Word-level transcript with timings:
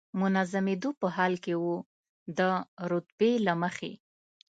منظمېدو 0.21 0.89
په 0.99 1.07
حال 1.15 1.33
کې 1.43 1.53
و، 1.63 1.65
د 2.37 2.39
رتبې 2.91 3.31
له 3.45 3.53
مخې. 3.61 3.93